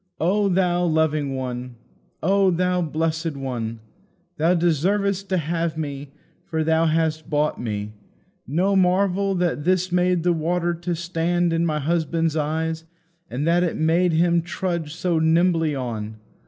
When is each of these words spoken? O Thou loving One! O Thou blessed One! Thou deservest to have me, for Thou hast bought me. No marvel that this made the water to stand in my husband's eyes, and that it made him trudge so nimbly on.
O 0.19 0.49
Thou 0.49 0.83
loving 0.83 1.35
One! 1.35 1.75
O 2.23 2.49
Thou 2.49 2.81
blessed 2.81 3.37
One! 3.37 3.81
Thou 4.37 4.55
deservest 4.55 5.29
to 5.29 5.37
have 5.37 5.77
me, 5.77 6.09
for 6.43 6.63
Thou 6.63 6.87
hast 6.87 7.29
bought 7.29 7.61
me. 7.61 7.93
No 8.47 8.75
marvel 8.75 9.35
that 9.35 9.63
this 9.63 9.91
made 9.91 10.23
the 10.23 10.33
water 10.33 10.73
to 10.73 10.95
stand 10.95 11.53
in 11.53 11.67
my 11.67 11.77
husband's 11.79 12.35
eyes, 12.35 12.83
and 13.29 13.45
that 13.45 13.61
it 13.61 13.77
made 13.77 14.13
him 14.13 14.41
trudge 14.41 14.91
so 14.95 15.19
nimbly 15.19 15.75
on. 15.75 16.15